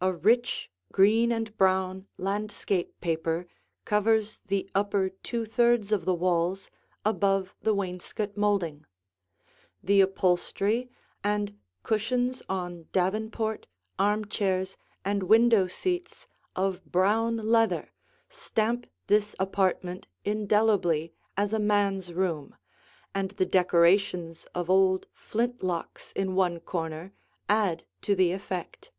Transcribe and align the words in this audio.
A 0.00 0.10
rich 0.10 0.70
green 0.90 1.30
and 1.30 1.54
brown 1.58 2.06
landscape 2.16 2.98
paper 3.02 3.46
covers 3.84 4.40
the 4.46 4.70
upper 4.74 5.10
two 5.10 5.44
thirds 5.44 5.92
of 5.92 6.06
the 6.06 6.14
walls 6.14 6.70
above 7.04 7.54
the 7.60 7.74
wainscot 7.74 8.38
molding. 8.38 8.86
The 9.82 10.00
upholstery 10.00 10.88
and 11.22 11.58
cushions 11.82 12.40
on 12.48 12.86
davenport, 12.92 13.66
armchairs, 13.98 14.78
and 15.04 15.24
window 15.24 15.66
seats 15.66 16.26
of 16.56 16.82
brown 16.86 17.36
leather 17.36 17.92
stamp 18.30 18.86
this 19.08 19.36
apartment 19.38 20.06
indelibly 20.24 21.12
as 21.36 21.52
a 21.52 21.58
man's 21.58 22.14
room, 22.14 22.56
and 23.14 23.32
the 23.32 23.44
decorations 23.46 24.46
of 24.54 24.70
old 24.70 25.04
flint 25.12 25.62
locks 25.62 26.12
in 26.12 26.34
one 26.34 26.60
corner 26.60 27.12
add 27.50 27.84
to 28.00 28.14
the 28.16 28.32
effect. 28.32 28.90